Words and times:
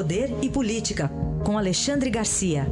Poder 0.00 0.30
e 0.40 0.48
Política, 0.48 1.10
com 1.44 1.58
Alexandre 1.58 2.08
Garcia. 2.08 2.66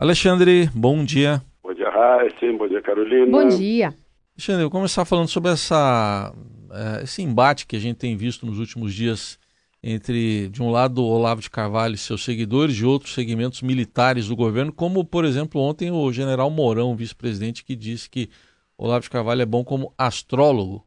Alexandre, 0.00 0.68
bom 0.74 1.04
dia. 1.04 1.40
Bom 1.62 1.72
dia, 1.72 1.88
Raíssa. 1.90 2.58
Bom 2.58 2.66
dia, 2.66 2.82
Carolina. 2.82 3.30
Bom 3.30 3.46
dia. 3.46 3.94
Alexandre, 4.36 4.62
eu 4.62 4.68
vou 4.68 4.70
começar 4.70 5.04
falando 5.04 5.28
sobre 5.28 5.52
essa, 5.52 6.34
eh, 6.72 7.04
esse 7.04 7.22
embate 7.22 7.64
que 7.64 7.76
a 7.76 7.80
gente 7.80 7.98
tem 7.98 8.16
visto 8.16 8.44
nos 8.44 8.58
últimos 8.58 8.92
dias 8.92 9.38
entre, 9.80 10.48
de 10.48 10.60
um 10.60 10.72
lado, 10.72 11.04
o 11.04 11.08
Olavo 11.08 11.40
de 11.40 11.48
Carvalho 11.48 11.94
e 11.94 11.98
seus 11.98 12.24
seguidores, 12.24 12.74
de 12.74 12.84
outros 12.84 13.14
segmentos 13.14 13.62
militares 13.62 14.26
do 14.26 14.34
governo, 14.34 14.72
como, 14.72 15.04
por 15.04 15.24
exemplo, 15.24 15.60
ontem 15.60 15.92
o 15.92 16.10
general 16.10 16.50
Mourão, 16.50 16.96
vice-presidente, 16.96 17.64
que 17.64 17.76
disse 17.76 18.10
que 18.10 18.28
Olavo 18.78 19.02
de 19.02 19.10
Carvalho 19.10 19.42
é 19.42 19.46
bom 19.46 19.64
como 19.64 19.92
astrólogo. 19.98 20.84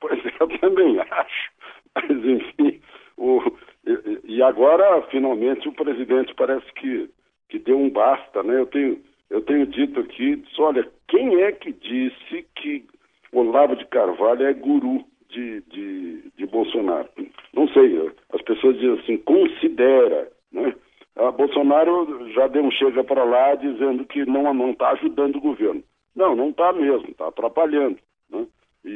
Pois 0.00 0.24
é, 0.24 0.32
eu 0.40 0.58
também 0.58 0.98
acho. 0.98 1.52
Mas, 1.94 2.24
enfim, 2.24 2.80
o, 3.16 3.40
e, 3.86 4.36
e 4.36 4.42
agora, 4.42 5.02
finalmente, 5.10 5.68
o 5.68 5.72
presidente 5.72 6.34
parece 6.34 6.72
que 6.74 7.10
que 7.52 7.58
deu 7.58 7.78
um 7.78 7.90
basta, 7.90 8.42
né? 8.42 8.58
Eu 8.58 8.66
tenho, 8.66 8.98
eu 9.28 9.42
tenho 9.42 9.66
dito 9.66 10.00
aqui, 10.00 10.42
olha, 10.58 10.88
quem 11.06 11.42
é 11.42 11.52
que 11.52 11.70
disse 11.70 12.46
que 12.56 12.82
Olavo 13.30 13.76
de 13.76 13.84
Carvalho 13.84 14.46
é 14.46 14.54
guru 14.54 15.04
de, 15.28 15.60
de, 15.68 16.30
de 16.34 16.46
Bolsonaro? 16.46 17.10
Não 17.52 17.68
sei, 17.68 18.10
as 18.32 18.40
pessoas 18.40 18.78
dizem 18.78 18.98
assim, 18.98 19.16
considera, 19.18 20.32
né? 20.50 20.74
A 21.16 21.30
Bolsonaro 21.30 22.26
já 22.32 22.46
deu 22.46 22.64
um 22.64 22.70
chega 22.70 23.04
para 23.04 23.22
lá 23.22 23.54
dizendo 23.54 24.06
que 24.06 24.24
não 24.24 24.70
está 24.70 24.92
ajudando 24.92 25.36
o 25.36 25.42
governo. 25.42 25.84
Não, 26.14 26.36
não 26.36 26.50
está 26.50 26.72
mesmo, 26.72 27.10
está 27.10 27.28
atrapalhando. 27.28 27.98
Né? 28.30 28.46
E, 28.84 28.90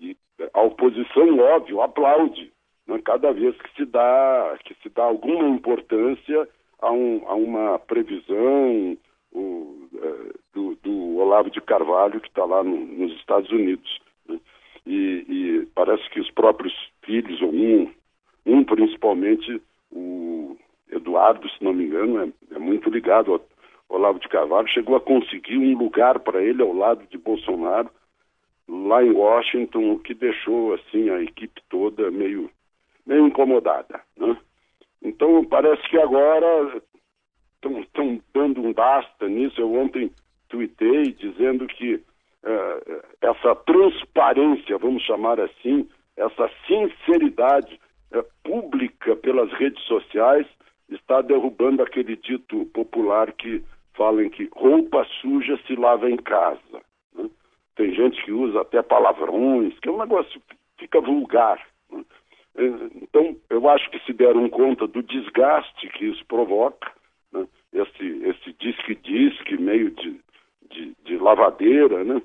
e, 0.00 0.08
e, 0.10 0.16
a 0.52 0.62
oposição, 0.62 1.38
óbvio, 1.38 1.82
aplaude 1.82 2.52
né? 2.86 3.00
cada 3.04 3.32
vez 3.32 3.56
que 3.56 3.74
se 3.76 3.84
dá 3.84 4.56
que 4.64 4.74
se 4.82 4.88
dá 4.88 5.04
alguma 5.04 5.48
importância 5.48 6.48
a, 6.80 6.90
um, 6.90 7.22
a 7.26 7.34
uma 7.34 7.78
previsão 7.78 8.96
o, 9.32 9.88
é, 9.94 10.32
do, 10.54 10.76
do, 10.76 11.16
Olavo 11.18 11.50
de 11.50 11.60
Carvalho, 11.60 12.20
que 12.20 12.28
está 12.28 12.44
lá 12.44 12.62
no, 12.62 12.76
nos 12.76 13.12
Estados 13.16 13.50
Unidos. 13.50 14.00
Né? 14.28 14.40
E, 14.86 15.24
e, 15.28 15.68
parece 15.74 16.08
que 16.10 16.20
os 16.20 16.30
próprios 16.30 16.72
filhos, 17.02 17.40
ou 17.42 17.52
um, 17.52 17.92
um 18.46 18.64
principalmente, 18.64 19.60
o 19.90 20.56
Eduardo, 20.90 21.48
se 21.50 21.64
não 21.64 21.72
me 21.72 21.84
engano, 21.84 22.20
é, 22.20 22.54
é 22.54 22.58
muito 22.58 22.88
ligado 22.90 23.32
ao 23.32 23.40
Olavo 24.04 24.18
de 24.18 24.28
Carvalho, 24.28 24.68
chegou 24.68 24.96
a 24.96 25.00
conseguir 25.00 25.56
um 25.56 25.78
lugar 25.78 26.18
para 26.20 26.42
ele 26.42 26.60
ao 26.60 26.74
lado 26.74 27.06
de 27.06 27.16
Bolsonaro, 27.16 27.90
lá 28.68 29.02
em 29.02 29.12
Washington, 29.12 29.92
o 29.92 29.98
que 29.98 30.12
deixou 30.12 30.74
assim 30.74 31.08
a 31.08 31.22
equipe 31.22 31.62
toda 31.70 32.10
meio, 32.10 32.50
meio 33.06 33.26
incomodada. 33.26 34.02
Né? 34.16 34.36
Então, 35.02 35.42
parece 35.46 35.82
que 35.88 35.98
agora 35.98 36.82
estão 37.62 38.20
dando 38.34 38.60
um 38.60 38.74
basta 38.74 39.26
nisso. 39.26 39.58
Eu 39.58 39.72
ontem 39.74 40.10
tuitei 40.50 41.12
dizendo 41.12 41.66
que 41.66 41.94
uh, 41.94 43.02
essa 43.22 43.54
transparência, 43.56 44.76
vamos 44.76 45.02
chamar 45.02 45.40
assim, 45.40 45.88
essa 46.14 46.50
sinceridade 46.66 47.80
uh, 48.14 48.22
pública 48.42 49.16
pelas 49.16 49.50
redes 49.54 49.82
sociais 49.84 50.46
está 50.90 51.22
derrubando 51.22 51.82
aquele 51.82 52.16
dito 52.16 52.66
popular 52.66 53.32
que 53.32 53.64
falam 53.94 54.28
que 54.28 54.48
roupa 54.54 55.04
suja 55.20 55.58
se 55.66 55.74
lava 55.74 56.10
em 56.10 56.16
casa. 56.16 56.80
Né? 57.14 57.28
Tem 57.76 57.94
gente 57.94 58.22
que 58.24 58.32
usa 58.32 58.60
até 58.60 58.82
palavrões, 58.82 59.78
que 59.78 59.88
é 59.88 59.92
um 59.92 59.98
negócio 59.98 60.40
que 60.40 60.56
fica 60.78 61.00
vulgar. 61.00 61.60
Né? 61.90 62.04
Então, 63.02 63.36
eu 63.50 63.68
acho 63.68 63.90
que 63.90 63.98
se 64.00 64.12
deram 64.12 64.48
conta 64.48 64.86
do 64.86 65.02
desgaste 65.02 65.88
que 65.88 66.06
isso 66.06 66.24
provoca, 66.26 66.92
né? 67.32 67.46
esse, 67.72 68.06
esse 68.28 68.52
disque-disque 68.60 69.56
meio 69.56 69.90
de, 69.90 70.20
de, 70.70 70.94
de, 71.04 71.16
lavadeira, 71.16 72.04
né? 72.04 72.22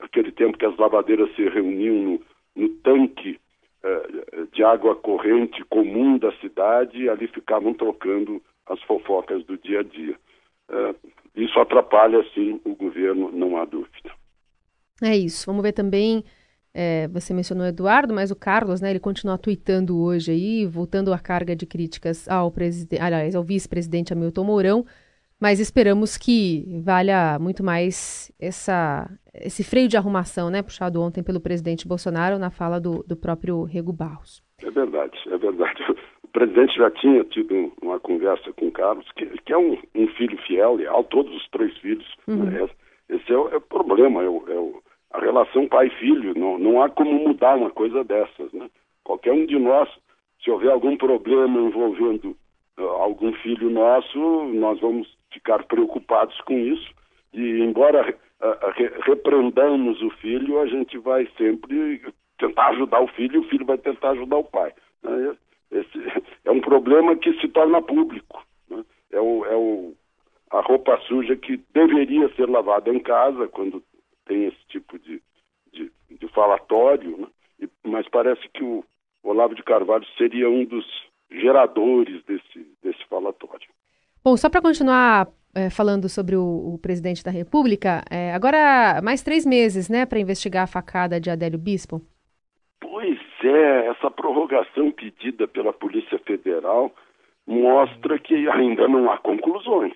aquele 0.00 0.32
tempo 0.32 0.56
que 0.56 0.66
as 0.66 0.76
lavadeiras 0.76 1.34
se 1.34 1.48
reuniam 1.48 1.94
no, 1.94 2.22
no 2.54 2.68
tanque 2.80 3.38
eh, 3.84 4.46
de 4.52 4.62
água 4.62 4.94
corrente 4.94 5.64
comum 5.64 6.16
da 6.16 6.30
cidade 6.38 7.02
e 7.02 7.08
ali 7.08 7.26
ficavam 7.26 7.74
trocando 7.74 8.40
as 8.66 8.80
fofocas 8.82 9.44
do 9.44 9.58
dia 9.58 9.80
a 9.80 9.82
dia. 9.82 10.16
Eh, 10.72 10.94
isso 11.36 11.58
atrapalha, 11.58 12.24
sim, 12.34 12.60
o 12.64 12.74
governo, 12.74 13.30
não 13.32 13.56
há 13.56 13.64
dúvida. 13.64 14.10
É 15.02 15.16
isso. 15.16 15.46
Vamos 15.46 15.62
ver 15.62 15.72
também 15.72 16.24
é, 16.74 17.06
você 17.08 17.34
mencionou 17.34 17.66
o 17.66 17.68
Eduardo, 17.68 18.14
mas 18.14 18.30
o 18.30 18.36
Carlos, 18.36 18.80
né, 18.80 18.90
ele 18.90 19.00
continua 19.00 19.36
tweetando 19.36 20.00
hoje 20.00 20.32
aí, 20.32 20.66
voltando 20.66 21.12
a 21.12 21.18
carga 21.18 21.54
de 21.54 21.66
críticas 21.66 22.28
ao 22.28 22.50
presidente, 22.50 23.00
aliás, 23.00 23.34
ao 23.34 23.42
vice-presidente 23.44 24.12
Hamilton 24.12 24.44
Mourão, 24.44 24.86
mas 25.38 25.60
esperamos 25.60 26.16
que 26.16 26.80
valha 26.82 27.38
muito 27.38 27.62
mais 27.62 28.32
essa, 28.40 29.10
esse 29.34 29.62
freio 29.62 29.88
de 29.88 29.96
arrumação, 29.96 30.48
né, 30.48 30.62
puxado 30.62 31.02
ontem 31.02 31.22
pelo 31.22 31.40
presidente 31.40 31.86
Bolsonaro 31.86 32.38
na 32.38 32.50
fala 32.50 32.80
do, 32.80 33.04
do 33.06 33.16
próprio 33.16 33.64
Rego 33.64 33.92
Barros. 33.92 34.42
É 34.62 34.70
verdade, 34.70 35.18
é 35.26 35.36
verdade. 35.36 35.84
O 36.32 36.38
presidente 36.40 36.78
já 36.78 36.90
tinha 36.90 37.22
tido 37.24 37.70
uma 37.82 38.00
conversa 38.00 38.50
com 38.54 38.68
o 38.68 38.72
Carlos, 38.72 39.06
que, 39.12 39.26
que 39.26 39.52
é 39.52 39.58
um, 39.58 39.76
um 39.94 40.06
filho 40.08 40.38
fiel, 40.38 40.76
leal, 40.76 41.04
todos 41.04 41.30
os 41.36 41.46
três 41.50 41.76
filhos. 41.76 42.10
Uhum. 42.26 42.44
Né? 42.44 42.68
Esse 43.10 43.30
é 43.30 43.36
o, 43.36 43.48
é 43.50 43.56
o 43.56 43.60
problema, 43.60 44.22
é 44.22 44.28
o, 44.28 44.44
é 44.48 44.58
o 44.58 44.82
a 45.12 45.20
relação 45.20 45.68
pai-filho. 45.68 46.32
Não, 46.34 46.58
não 46.58 46.82
há 46.82 46.88
como 46.88 47.12
mudar 47.12 47.56
uma 47.56 47.68
coisa 47.68 48.02
dessas. 48.02 48.50
Né? 48.50 48.70
Qualquer 49.04 49.32
um 49.32 49.44
de 49.44 49.58
nós, 49.58 49.90
se 50.42 50.50
houver 50.50 50.70
algum 50.70 50.96
problema 50.96 51.60
envolvendo 51.60 52.34
uh, 52.78 52.82
algum 52.82 53.30
filho 53.34 53.68
nosso, 53.68 54.18
nós 54.54 54.80
vamos 54.80 55.14
ficar 55.30 55.62
preocupados 55.64 56.40
com 56.46 56.58
isso. 56.58 56.94
E, 57.34 57.60
embora 57.60 58.16
uh, 58.40 58.70
re 58.70 58.90
repreendamos 59.04 60.00
o 60.00 60.08
filho, 60.12 60.60
a 60.60 60.66
gente 60.66 60.96
vai 60.96 61.28
sempre 61.36 62.00
tentar 62.38 62.68
ajudar 62.68 63.02
o 63.02 63.08
filho 63.08 63.34
e 63.36 63.38
o 63.44 63.48
filho 63.50 63.66
vai 63.66 63.76
tentar 63.76 64.12
ajudar 64.12 64.38
o 64.38 64.44
pai. 64.44 64.72
Né? 65.02 65.36
Esse 65.72 66.22
é 66.44 66.50
um 66.50 66.60
problema 66.60 67.16
que 67.16 67.32
se 67.40 67.48
torna 67.48 67.82
público. 67.82 68.44
Né? 68.70 68.84
É, 69.10 69.20
o, 69.20 69.44
é 69.46 69.56
o, 69.56 69.94
a 70.50 70.60
roupa 70.60 71.00
suja 71.08 71.34
que 71.34 71.56
deveria 71.72 72.32
ser 72.34 72.48
lavada 72.48 72.90
em 72.90 73.00
casa, 73.00 73.48
quando 73.48 73.82
tem 74.26 74.46
esse 74.46 74.66
tipo 74.68 74.98
de, 74.98 75.20
de, 75.72 75.90
de 76.10 76.28
falatório, 76.28 77.16
né? 77.16 77.26
e, 77.60 77.68
mas 77.88 78.06
parece 78.08 78.46
que 78.50 78.62
o 78.62 78.84
Olavo 79.22 79.54
de 79.54 79.62
Carvalho 79.62 80.04
seria 80.18 80.48
um 80.50 80.64
dos 80.64 80.84
geradores 81.30 82.22
desse, 82.24 82.66
desse 82.82 83.04
falatório. 83.08 83.68
Bom, 84.22 84.36
só 84.36 84.50
para 84.50 84.60
continuar 84.60 85.28
é, 85.54 85.70
falando 85.70 86.08
sobre 86.08 86.36
o, 86.36 86.74
o, 86.74 86.78
presidente 86.78 87.24
da 87.24 87.30
República, 87.30 88.04
é, 88.10 88.32
agora 88.34 89.00
mais 89.02 89.22
três 89.22 89.46
meses, 89.46 89.88
né, 89.88 90.06
para 90.06 90.20
investigar 90.20 90.64
a 90.64 90.66
facada 90.66 91.20
de 91.20 91.30
Adélio 91.30 91.58
Bispo? 91.58 92.02
É, 93.52 93.88
essa 93.88 94.10
prorrogação 94.10 94.90
pedida 94.90 95.46
pela 95.46 95.74
Polícia 95.74 96.18
Federal 96.20 96.90
mostra 97.46 98.18
que 98.18 98.48
ainda 98.48 98.88
não 98.88 99.10
há 99.12 99.18
conclusões. 99.18 99.92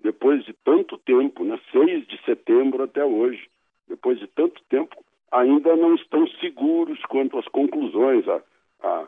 Depois 0.00 0.44
de 0.44 0.52
tanto 0.52 0.98
tempo, 0.98 1.42
né, 1.42 1.58
6 1.70 2.06
de 2.06 2.22
setembro 2.24 2.82
até 2.82 3.02
hoje, 3.02 3.48
depois 3.88 4.18
de 4.18 4.26
tanto 4.26 4.62
tempo, 4.68 4.94
ainda 5.30 5.74
não 5.74 5.94
estão 5.94 6.26
seguros 6.38 7.00
quanto 7.06 7.38
às 7.38 7.48
conclusões. 7.48 8.28
A, 8.28 8.42
a, 8.82 9.06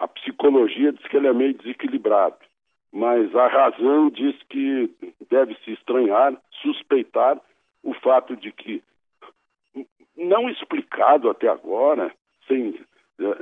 a 0.00 0.08
psicologia 0.08 0.92
diz 0.92 1.06
que 1.06 1.16
ele 1.16 1.28
é 1.28 1.32
meio 1.32 1.54
desequilibrado, 1.54 2.36
mas 2.92 3.32
a 3.36 3.46
razão 3.46 4.10
diz 4.10 4.34
que 4.48 4.90
deve 5.30 5.54
se 5.64 5.70
estranhar, 5.70 6.36
suspeitar 6.62 7.40
o 7.84 7.94
fato 7.94 8.34
de 8.34 8.50
que, 8.50 8.82
não 10.16 10.50
explicado 10.50 11.30
até 11.30 11.46
agora, 11.46 12.12
sem, 12.48 12.74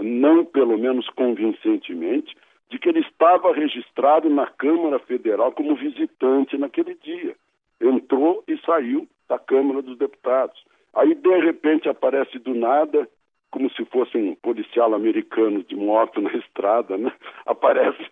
não 0.03 0.45
pelo 0.45 0.77
menos 0.79 1.09
convincentemente, 1.11 2.37
de 2.71 2.79
que 2.79 2.89
ele 2.89 3.01
estava 3.01 3.53
registrado 3.53 4.29
na 4.29 4.47
Câmara 4.47 4.99
Federal 4.99 5.53
como 5.53 5.75
visitante 5.75 6.59
naquele 6.59 6.95
dia. 6.95 7.35
Entrou 7.81 8.43
e 8.47 8.59
saiu 8.59 9.09
da 9.29 9.39
Câmara 9.39 9.83
dos 9.83 9.97
Deputados. 9.97 10.63
Aí, 10.95 11.15
de 11.15 11.39
repente, 11.39 11.89
aparece 11.89 12.39
do 12.39 12.55
nada, 12.55 13.09
como 13.51 13.71
se 13.71 13.85
fosse 13.87 14.17
um 14.17 14.35
policial 14.35 14.95
americano 14.95 15.63
de 15.63 15.77
moto 15.77 16.21
na 16.21 16.33
estrada, 16.37 16.97
né? 16.97 17.13
aparece 17.47 18.05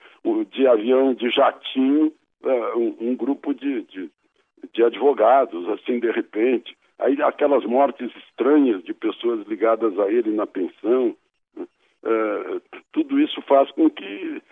de 0.50 0.66
avião, 0.66 1.14
de 1.14 1.30
jatinho, 1.30 2.12
um, 2.76 3.10
um, 3.10 3.16
grupo 3.16 3.54
de, 3.54 3.82
de, 3.82 4.10
de 4.72 4.82
advogados, 4.82 5.69
assim, 5.70 5.98
de 5.98 6.10
repente. 6.10 6.76
Aí, 6.98 7.20
aquelas 7.22 7.64
mortes 7.64 8.10
estranhas 8.16 8.82
de 8.84 8.94
pessoas 8.94 9.46
ligadas 9.46 9.98
a 9.98 10.10
ele 10.10 10.30
na 10.30 10.46
pensão. 10.46 11.14
Né? 11.54 11.66
Uh, 12.04 12.62
tudo 12.92 13.20
isso 13.20 13.35
faz 13.46 13.70
com 13.72 13.90
que 13.90 14.43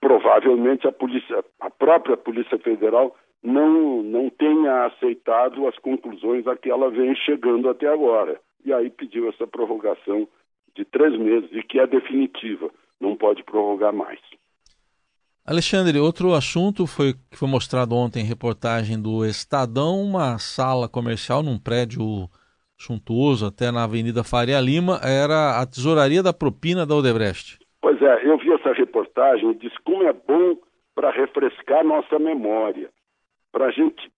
provavelmente 0.00 0.86
a 0.86 0.92
polícia, 0.92 1.44
a 1.60 1.70
própria 1.70 2.16
Polícia 2.16 2.58
Federal 2.58 3.14
não, 3.42 4.02
não 4.02 4.30
tenha 4.30 4.86
aceitado 4.86 5.66
as 5.66 5.78
conclusões 5.78 6.46
a 6.46 6.56
que 6.56 6.70
ela 6.70 6.90
vem 6.90 7.14
chegando 7.14 7.68
até 7.68 7.86
agora. 7.86 8.40
E 8.64 8.72
aí 8.72 8.90
pediu 8.90 9.28
essa 9.28 9.46
prorrogação 9.46 10.28
de 10.74 10.84
três 10.84 11.18
meses 11.18 11.50
e 11.52 11.62
que 11.62 11.78
é 11.78 11.86
definitiva, 11.86 12.70
não 13.00 13.16
pode 13.16 13.42
prorrogar 13.44 13.92
mais. 13.92 14.18
Alexandre, 15.44 15.98
outro 15.98 16.34
assunto 16.34 16.86
foi 16.86 17.14
que 17.30 17.36
foi 17.36 17.48
mostrado 17.48 17.94
ontem 17.94 18.20
em 18.20 18.26
reportagem 18.26 19.00
do 19.00 19.24
Estadão, 19.24 20.02
uma 20.02 20.38
sala 20.38 20.88
comercial 20.88 21.42
num 21.42 21.58
prédio 21.58 22.28
suntuoso, 22.78 23.46
até 23.46 23.70
na 23.70 23.84
Avenida 23.84 24.22
Faria 24.22 24.60
Lima, 24.60 25.00
era 25.02 25.60
a 25.60 25.66
tesouraria 25.66 26.22
da 26.22 26.32
propina 26.32 26.86
da 26.86 26.94
Odebrecht. 26.94 27.58
Pois 27.80 28.00
é, 28.02 28.26
eu 28.26 28.36
vi 28.38 28.52
essa 28.52 28.72
reportagem 28.72 29.50
e 29.50 29.54
disse 29.54 29.76
como 29.84 30.02
é 30.04 30.12
bom 30.12 30.56
para 30.94 31.10
refrescar 31.10 31.84
nossa 31.84 32.18
memória, 32.18 32.90
para 33.50 33.66
a 33.66 33.70
gente 33.70 34.10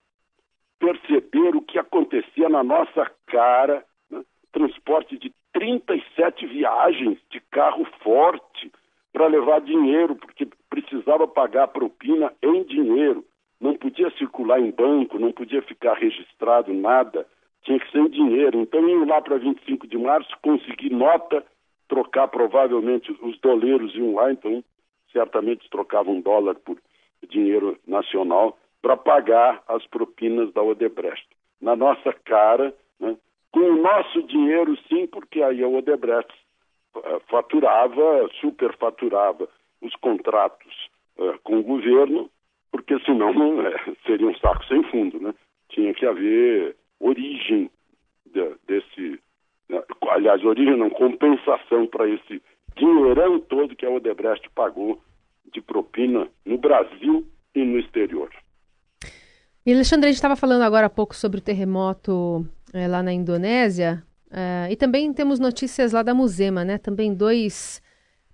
perceber 0.79 1.55
o 1.55 1.63
que 1.63 1.79
acontecia 1.79 2.49
na 2.49 2.65
nossa 2.65 3.09
cara, 3.27 3.85
né? 4.11 4.23
transporte 4.51 5.17
de 5.17 5.33
37 5.53 6.47
viagens 6.47 7.19
de 7.31 7.41
carro 7.53 7.87
forte 8.03 8.73
para 9.13 9.29
levar 9.29 9.61
dinheiro, 9.61 10.17
porque 10.17 10.49
precisava 10.69 11.29
pagar 11.29 11.69
propina 11.69 12.33
em 12.43 12.65
dinheiro. 12.65 13.25
Não 13.61 13.77
podia 13.77 14.11
circular 14.19 14.59
em 14.59 14.73
banco, 14.73 15.21
não 15.21 15.31
podia 15.31 15.63
ficar 15.63 15.95
registrado 15.95 16.73
nada, 16.75 17.27
tinha 17.63 17.79
que 17.79 17.91
ser 17.93 17.99
em 17.99 18.09
dinheiro. 18.09 18.59
Então, 18.59 18.89
indo 18.89 19.05
lá 19.05 19.21
para 19.21 19.39
25 19.39 19.87
de 19.87 19.97
março, 19.97 20.37
consegui 20.43 20.91
nota, 20.91 21.45
trocar 21.93 22.27
provavelmente 22.29 23.13
os 23.21 23.39
doleiros 23.41 23.95
iam 23.95 24.15
lá, 24.15 24.33
então 24.33 24.65
certamente 25.13 25.69
trocavam 25.69 26.23
dólar 26.23 26.55
por 26.55 26.79
dinheiro 27.29 27.79
nacional 27.87 28.59
para 28.81 28.97
pagar 28.97 29.63
as 29.69 29.87
propinas 29.89 30.51
da 30.55 30.63
Odebrecht. 30.63 31.29
Na 31.61 31.77
nossa 31.77 32.11
cara, 32.25 32.75
né, 32.99 33.15
com 33.51 33.61
o 33.61 33.83
nosso 33.83 34.23
dinheiro 34.23 34.75
sim, 34.89 35.07
porque 35.07 35.43
aí 35.43 35.63
a 35.63 35.69
Odebrecht 35.69 36.33
uh, 36.97 37.21
faturava, 37.29 38.27
superfaturava 38.41 39.47
os 39.83 39.95
contratos 39.97 40.89
uh, 41.19 41.39
com 41.45 41.59
o 41.59 41.63
governo, 41.63 42.31
porque 42.71 42.99
senão 43.01 43.33
uh, 43.33 43.97
seria 44.07 44.27
um 44.27 44.37
saco 44.39 44.65
sem 44.65 44.83
fundo, 44.85 45.21
né? 45.21 45.35
Tinha 45.69 45.93
que 45.93 46.07
haver 46.07 46.75
origem 46.99 47.71
de, 48.25 48.55
desse? 48.67 49.21
Aliás, 50.15 50.45
origem 50.45 50.77
não, 50.77 50.91
compensação 50.91 51.87
para 51.87 52.09
esse 52.09 52.43
dinheirão 52.77 53.41
todo 53.41 53.77
que 53.77 53.87
a 53.87 53.91
Odebrecht 53.91 54.49
pagou 54.55 55.01
de 55.53 55.61
propina 55.61 56.29
no 56.45 56.59
Brasil 56.59 57.27
e 57.55 57.65
no 57.65 57.79
exterior. 57.79 58.31
E 59.65 59.73
Alexandre, 59.73 60.07
a 60.07 60.11
gente 60.11 60.17
estava 60.17 60.35
falando 60.35 60.63
agora 60.63 60.87
há 60.87 60.91
pouco 60.91 61.15
sobre 61.15 61.39
o 61.39 61.43
terremoto 61.43 62.45
é, 62.73 62.89
lá 62.89 63.03
na 63.03 63.13
Indonésia, 63.13 64.03
é, 64.31 64.73
e 64.73 64.77
também 64.77 65.13
temos 65.13 65.39
notícias 65.39 65.93
lá 65.93 66.03
da 66.03 66.15
Musema, 66.15 66.65
né? 66.65 66.79
Também 66.79 67.15
dois 67.15 67.83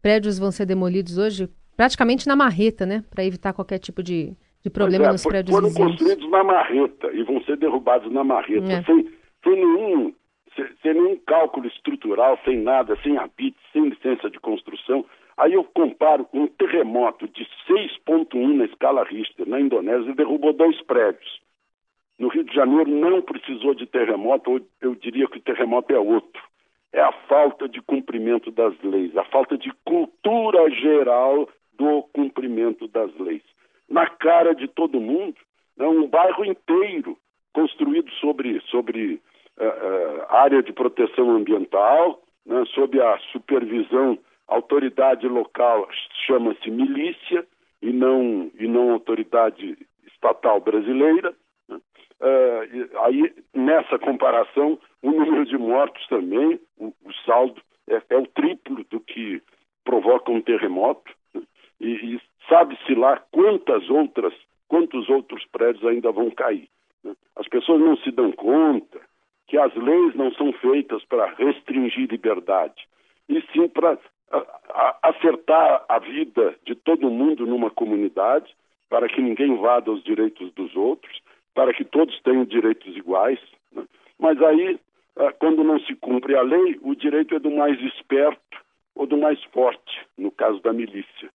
prédios 0.00 0.38
vão 0.38 0.52
ser 0.52 0.64
demolidos 0.64 1.18
hoje, 1.18 1.48
praticamente 1.76 2.26
na 2.26 2.36
marreta, 2.36 2.86
né? 2.86 3.04
Para 3.10 3.24
evitar 3.24 3.52
qualquer 3.52 3.78
tipo 3.78 4.02
de, 4.02 4.32
de 4.62 4.70
problema 4.70 5.06
é, 5.06 5.12
nos 5.12 5.24
prédios 5.24 5.54
foram 5.54 5.68
vizinhos. 5.68 5.90
construídos 5.90 6.30
na 6.30 6.44
marreta 6.44 7.10
e 7.12 7.22
vão 7.24 7.42
ser 7.42 7.56
derrubados 7.56 8.10
na 8.12 8.22
marreta, 8.22 8.72
é. 8.72 8.82
sem, 8.84 9.10
sem 9.42 9.54
nenhum 9.54 10.14
sem, 10.82 10.94
nenhum 10.94 11.16
cálculo 11.16 11.66
estrutural, 11.66 12.38
sem 12.44 12.58
nada, 12.58 12.96
sem 13.02 13.16
habite, 13.16 13.58
sem 13.72 13.88
licença 13.88 14.30
de 14.30 14.38
construção. 14.40 15.04
Aí 15.36 15.52
eu 15.52 15.64
comparo 15.64 16.24
com 16.24 16.42
um 16.42 16.46
terremoto 16.48 17.28
de 17.28 17.46
6.1 17.68 18.56
na 18.56 18.64
escala 18.64 19.04
Richter, 19.04 19.48
na 19.48 19.60
Indonésia, 19.60 20.14
derrubou 20.14 20.52
dois 20.52 20.80
prédios. 20.82 21.40
No 22.18 22.28
Rio 22.28 22.42
de 22.42 22.52
Janeiro 22.52 22.90
não 22.90 23.22
precisou 23.22 23.74
de 23.74 23.86
terremoto, 23.86 24.60
eu 24.80 24.94
diria 24.96 25.28
que 25.28 25.38
o 25.38 25.42
terremoto 25.42 25.92
é 25.94 25.98
outro. 25.98 26.42
É 26.92 27.00
a 27.00 27.12
falta 27.28 27.68
de 27.68 27.80
cumprimento 27.80 28.50
das 28.50 28.74
leis, 28.82 29.16
a 29.16 29.24
falta 29.24 29.56
de 29.56 29.70
cultura 29.84 30.68
geral 30.70 31.48
do 31.74 32.02
cumprimento 32.12 32.88
das 32.88 33.14
leis. 33.18 33.42
Na 33.88 34.06
cara 34.06 34.54
de 34.54 34.66
todo 34.66 35.00
mundo, 35.00 35.36
né, 35.76 35.86
um 35.86 36.08
bairro 36.08 36.44
inteiro 36.44 37.16
construído 37.52 38.10
sobre, 38.14 38.60
sobre 38.62 39.20
área 40.28 40.62
de 40.62 40.72
proteção 40.72 41.30
ambiental, 41.30 42.22
né, 42.44 42.64
sob 42.74 43.00
a 43.00 43.18
supervisão 43.32 44.18
autoridade 44.48 45.28
local 45.28 45.86
chama-se 46.26 46.70
milícia 46.70 47.46
e 47.82 47.92
não, 47.92 48.50
e 48.58 48.66
não 48.66 48.92
autoridade 48.92 49.76
estatal 50.06 50.60
brasileira. 50.60 51.34
Né? 51.68 51.76
Uh, 52.20 52.98
aí, 53.04 53.34
nessa 53.54 53.98
comparação, 53.98 54.78
o 55.02 55.10
número 55.10 55.44
de 55.44 55.56
mortos 55.56 56.04
também, 56.08 56.58
o, 56.78 56.86
o 56.86 57.12
saldo 57.24 57.60
é, 57.88 58.02
é, 58.08 58.16
o 58.16 58.26
triplo 58.26 58.84
do 58.90 59.00
que 59.00 59.42
provoca 59.84 60.32
um 60.32 60.40
terremoto. 60.40 61.12
Né? 61.34 61.42
E, 61.80 62.14
e 62.14 62.20
sabe-se 62.48 62.94
lá 62.94 63.22
quantas 63.30 63.88
outras, 63.90 64.34
quantos 64.66 65.08
outros 65.08 65.44
prédios 65.52 65.84
ainda 65.84 66.10
vão 66.10 66.30
cair. 66.30 66.68
Né? 67.04 67.14
As 67.36 67.46
pessoas 67.46 67.80
não 67.80 67.96
se 67.98 68.10
dão 68.10 68.32
conta 68.32 69.00
que 69.48 69.58
as 69.58 69.74
leis 69.74 70.14
não 70.14 70.30
são 70.32 70.52
feitas 70.52 71.02
para 71.04 71.26
restringir 71.34 72.08
liberdade, 72.08 72.86
e 73.28 73.42
sim 73.52 73.66
para 73.68 73.98
acertar 75.02 75.84
a 75.88 75.98
vida 75.98 76.54
de 76.64 76.74
todo 76.74 77.10
mundo 77.10 77.46
numa 77.46 77.70
comunidade, 77.70 78.54
para 78.90 79.08
que 79.08 79.20
ninguém 79.20 79.52
invada 79.52 79.90
os 79.90 80.04
direitos 80.04 80.52
dos 80.52 80.76
outros, 80.76 81.20
para 81.54 81.72
que 81.72 81.84
todos 81.84 82.20
tenham 82.22 82.44
direitos 82.44 82.94
iguais. 82.96 83.40
Né? 83.72 83.84
Mas 84.18 84.40
aí, 84.42 84.78
ah, 85.16 85.32
quando 85.32 85.64
não 85.64 85.80
se 85.80 85.94
cumpre 85.96 86.36
a 86.36 86.42
lei, 86.42 86.78
o 86.82 86.94
direito 86.94 87.34
é 87.34 87.38
do 87.38 87.50
mais 87.50 87.80
esperto 87.80 88.58
ou 88.94 89.06
do 89.06 89.16
mais 89.16 89.42
forte, 89.44 90.06
no 90.16 90.30
caso 90.30 90.60
da 90.60 90.72
milícia. 90.72 91.30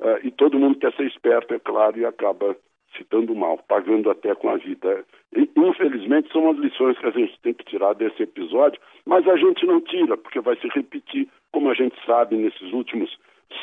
Ah, 0.00 0.18
e 0.22 0.30
todo 0.30 0.58
mundo 0.58 0.78
quer 0.78 0.94
ser 0.94 1.06
esperto, 1.06 1.54
é 1.54 1.58
claro, 1.58 1.98
e 1.98 2.04
acaba 2.04 2.56
se 2.96 3.04
dando 3.10 3.34
mal, 3.34 3.58
pagando 3.68 4.10
até 4.10 4.34
com 4.34 4.48
a 4.48 4.56
vida. 4.56 5.04
E, 5.36 5.48
infelizmente, 5.56 6.32
são 6.32 6.50
as 6.50 6.56
lições 6.58 6.98
que 6.98 7.06
a 7.06 7.10
gente 7.10 7.38
tem 7.42 7.54
que 7.54 7.64
tirar 7.64 7.94
desse 7.94 8.22
episódio, 8.22 8.80
mas 9.06 9.26
a 9.28 9.36
gente 9.36 9.66
não 9.66 9.80
tira, 9.80 10.16
porque 10.16 10.40
vai 10.40 10.56
se 10.56 10.68
repetir, 10.68 11.28
como 11.52 11.70
a 11.70 11.74
gente 11.74 11.96
sabe, 12.04 12.36
nesses 12.36 12.72
últimos 12.72 13.10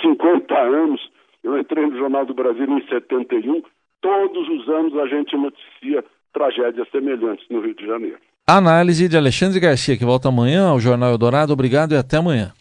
50 0.02 0.56
anos. 0.58 1.10
Eu 1.44 1.58
entrei 1.58 1.86
no 1.86 1.98
Jornal 1.98 2.26
do 2.26 2.34
Brasil 2.34 2.66
em 2.66 2.88
71, 2.88 3.64
todos 4.02 4.50
os 4.50 4.70
anos 4.70 4.98
a 4.98 5.08
gente 5.08 5.36
noticia 5.36 6.04
tragédias 6.34 6.90
semelhantes 6.90 7.46
no 7.50 7.62
Rio 7.62 7.76
de 7.76 7.86
Janeiro. 7.86 8.18
Análise 8.48 9.10
de 9.10 9.18
Alexandre 9.18 9.60
Garcia, 9.60 9.98
que 9.98 10.06
volta 10.06 10.30
amanhã 10.30 10.70
ao 10.70 10.80
Jornal 10.80 11.12
Eldorado. 11.12 11.54
Obrigado 11.54 11.94
e 11.94 11.98
até 11.98 12.18
amanhã. 12.18 12.52